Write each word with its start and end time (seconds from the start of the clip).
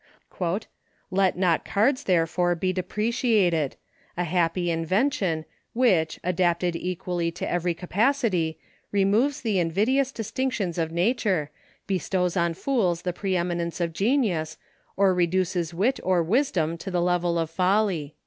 "Let 1.11 1.37
not 1.37 1.63
cards, 1.63 2.05
therefore, 2.05 2.55
be 2.55 2.73
depreciated; 2.73 3.75
a 4.17 4.23
happy 4.23 4.71
invention, 4.71 5.45
which, 5.73 6.19
adapted 6.23 6.75
equally 6.75 7.29
to 7.33 7.47
every 7.47 7.75
capacity, 7.75 8.57
removes 8.91 9.41
the 9.41 9.59
invidious 9.59 10.11
dis 10.11 10.31
tinctions 10.31 10.79
of 10.79 10.91
nature, 10.91 11.51
bestows 11.85 12.35
on 12.35 12.55
fools 12.55 13.03
the 13.03 13.13
pre 13.13 13.35
eminence 13.37 13.79
of 13.79 13.93
genius, 13.93 14.57
or 14.97 15.13
reduces 15.13 15.71
wit 15.71 15.99
or 16.01 16.23
wisdom 16.23 16.79
to 16.79 16.89
the 16.89 16.99
level 16.99 17.37
of 17.37 17.51
folly." 17.51 18.15